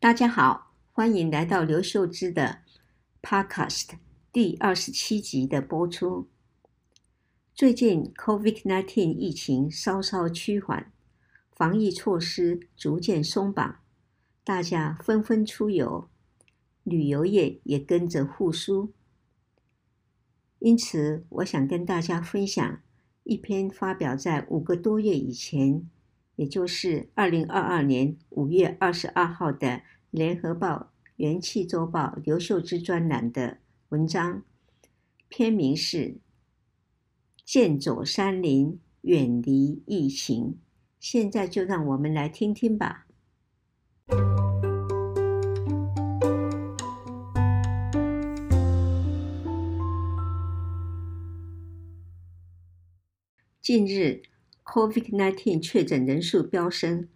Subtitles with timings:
[0.00, 2.60] 大家好，欢迎来到刘秀芝的
[3.20, 3.98] Podcast
[4.32, 6.28] 第二十七集的播出。
[7.52, 10.92] 最近 COVID-19 疫情稍稍趋缓，
[11.50, 13.80] 防疫措施逐渐松绑，
[14.44, 16.08] 大家纷纷出游，
[16.84, 18.92] 旅游业也跟着复苏。
[20.60, 22.80] 因此，我想跟大家分享
[23.24, 25.90] 一篇发表在五个多月以前。
[26.38, 29.66] 也就是二零二二年五月二十二号的
[30.12, 33.58] 《联合报》元气周报刘秀芝专栏的
[33.88, 34.44] 文章，
[35.28, 35.98] 篇名是
[37.44, 40.44] 《健走山林，远离疫情》。
[41.00, 43.08] 现在就让我们来听听吧。
[53.60, 54.22] 近日。
[54.70, 57.08] COVID-19 确诊人数飙升，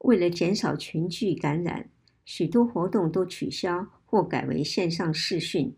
[0.00, 1.88] 为了减少群聚感染，
[2.22, 5.74] 许多活动都取消或改为线上视讯。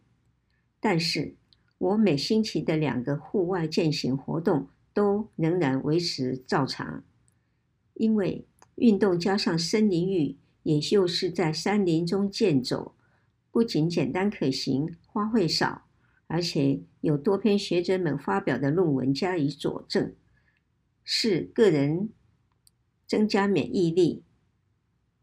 [0.81, 1.37] 但是，
[1.79, 7.05] 我每星期的两个户外健行活动都仍然维持照常。
[7.95, 12.97] 因为运动加上森林浴，也就是在山林中健走，
[13.53, 15.83] 不仅简单可行，花费少，
[16.27, 20.13] 而且有多篇学者们发表的论文加以佐证。
[21.05, 22.11] 是个人
[23.07, 24.23] 增加免疫力、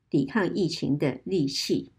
[0.09, 1.91] 抵抗疫情的利器。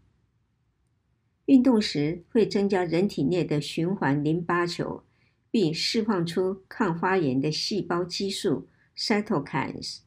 [1.45, 5.03] 运动时会增加人体内的循环淋巴球，
[5.49, 10.01] 并释放出抗发炎的细胞激素 （cytokines）。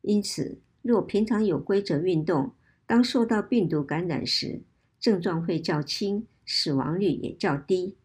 [0.00, 2.54] 因此，若平常有规则运动，
[2.86, 4.62] 当受到病毒感染时，
[4.98, 7.96] 症状会较轻，死亡率也较低。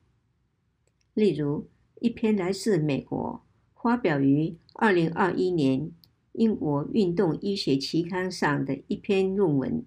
[1.16, 1.68] 例如，
[2.00, 3.44] 一篇来自美国。
[3.82, 5.92] 发表于二零二一年
[6.34, 9.86] 英国运动医学期刊上的一篇论文，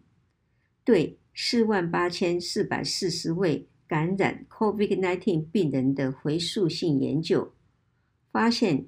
[0.84, 7.52] 对四万八千四百四十位感染 COVID-19 病人的回溯性研究，
[8.30, 8.86] 发现，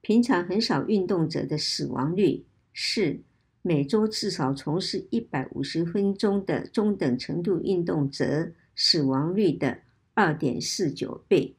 [0.00, 3.22] 平常很少运动者的死亡率是
[3.62, 9.80] 每周至少从事一百五十分钟的中等程度运动者死亡率的
[10.14, 11.56] 二点四九倍。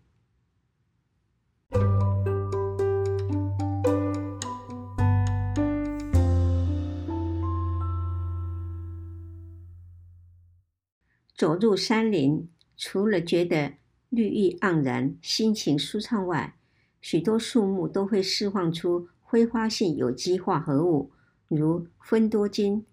[11.41, 12.47] 走入山林，
[12.77, 13.73] 除了觉得
[14.09, 16.55] 绿意盎然、心情舒畅外，
[17.01, 21.09] 许多树木都会释放出挥发性有机化合物，
[21.47, 22.85] 如芬多精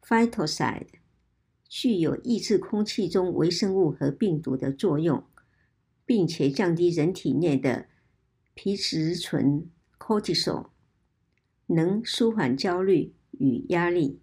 [0.00, 0.86] （phytoside），
[1.68, 5.24] 具有抑制空气中微生物和病毒的作用，
[6.04, 7.86] 并且降低人体内的
[8.54, 9.68] 皮质醇
[9.98, 10.68] （cortisol），
[11.66, 14.20] 能舒缓焦虑与压力。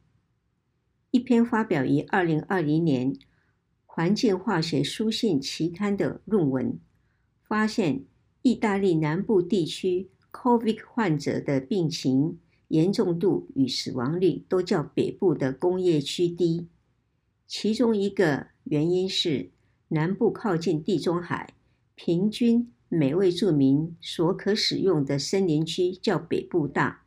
[1.12, 3.14] 一篇发表于二零二零年。
[3.96, 6.80] 环境化学书信期刊的论文
[7.48, 8.04] 发现，
[8.42, 12.40] 意大利南部地区 COVID 患者的病情
[12.70, 16.68] 严重度与死亡率都较北部的工业区低。
[17.46, 19.52] 其中一个原因是，
[19.90, 21.54] 南部靠近地中海，
[21.94, 27.06] 平均每位住民所可使用的森林区较北部大。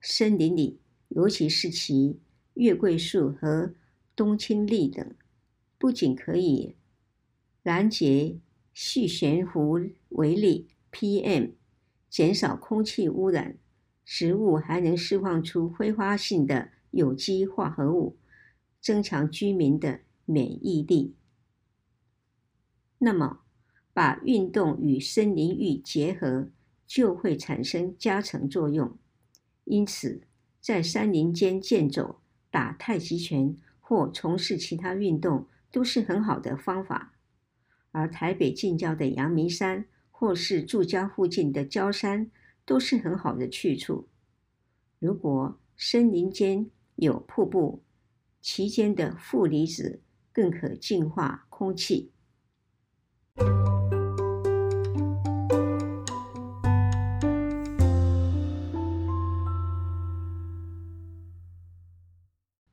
[0.00, 2.20] 森林里，尤其是其
[2.54, 3.74] 月桂树和
[4.14, 5.12] 冬青櫟等。
[5.80, 6.76] 不仅可以
[7.62, 8.38] 拦截
[8.74, 9.80] 细悬浮
[10.10, 11.52] 微粒 （PM），
[12.10, 13.56] 减少空气污染，
[14.04, 18.18] 植物还能释放出挥发性的有机化合物，
[18.78, 21.14] 增强居民的免疫力。
[22.98, 23.40] 那么，
[23.94, 26.50] 把运动与森林浴结合，
[26.86, 28.98] 就会产生加成作用。
[29.64, 30.24] 因此，
[30.60, 32.20] 在山林间健走、
[32.50, 35.46] 打太极拳或从事其他运动。
[35.72, 37.14] 都是很好的方法，
[37.92, 42.30] 而台北近郊的阳明山或是住家附近的郊山
[42.64, 44.08] 都是很好的去处。
[44.98, 47.82] 如果森林间有瀑布，
[48.40, 50.02] 其间的负离子
[50.32, 52.12] 更可净化空气。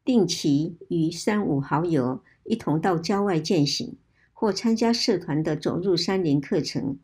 [0.04, 2.24] 定期与三五好友。
[2.48, 3.98] 一同到郊外践行，
[4.32, 6.98] 或参加社团的走入山林课程，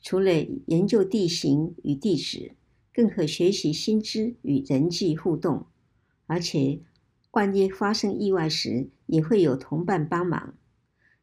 [0.00, 0.32] 除了
[0.66, 2.54] 研究地形与地质，
[2.94, 5.66] 更可学习新知与人际互动。
[6.26, 6.80] 而且，
[7.32, 10.54] 万一发生意外时，也会有同伴帮忙。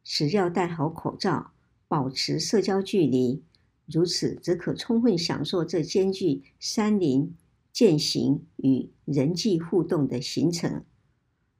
[0.02, 1.52] 只要戴好口罩，
[1.88, 3.42] 保持社交距离，
[3.86, 7.34] 如此则可充分享受这兼具山林
[7.72, 10.84] 践行与人际互动的行程。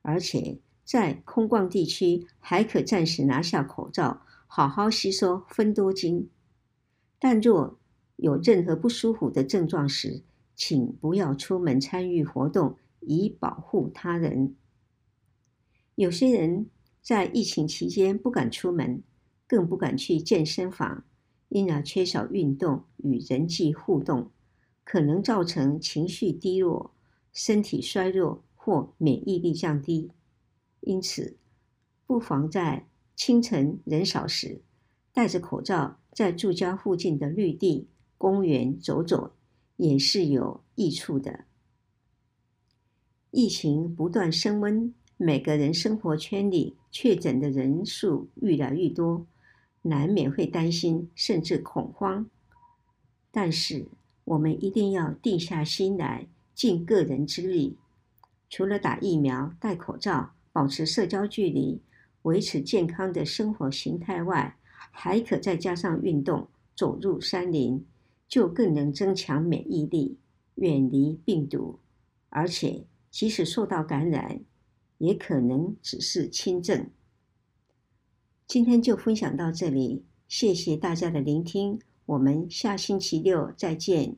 [0.03, 6.29] 而且在空旷地区还可暂时拿下口罩，好好吸收芬多精。
[7.19, 7.79] 但若
[8.17, 10.23] 有任何不舒服的症状时，
[10.55, 14.55] 请不要出门参与活动，以保护他人。
[15.95, 16.67] 有些人
[17.01, 19.03] 在疫情期间不敢出门，
[19.47, 21.05] 更不敢去健身房，
[21.49, 24.31] 因而缺少运动与人际互动，
[24.85, 26.93] 可能造成情绪低落、
[27.33, 30.11] 身体衰弱或免疫力降低。
[30.85, 31.37] 因此，
[32.07, 32.87] 不妨在
[33.17, 34.63] 清晨人少时，
[35.13, 39.33] 戴着口罩在住家附近的绿地、公园走走。
[39.77, 41.47] 也是有益处的。
[43.33, 49.27] 疫情不断升温，每个人生活圈里确诊的人数越来越多，
[49.83, 52.31] 难免会担心甚至恐慌。
[53.33, 53.89] 但是，
[54.23, 57.77] 我们一定要定下心来，尽个人之力，
[58.49, 61.83] 除了打疫苗、戴口罩、保持社交距离、
[62.23, 64.57] 维持健康的生活形态外，
[64.91, 67.85] 还可再加上运动，走入山林。
[68.27, 70.19] 就更能增强免疫力，
[70.57, 71.79] 远离病毒，
[72.31, 74.41] 而且即使受到感染，
[74.99, 76.91] 也可能只是轻症。
[78.47, 84.17] 今天就分享到这里，谢谢大家的聆听，我们下星期六再见。